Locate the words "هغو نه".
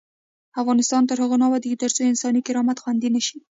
1.23-1.45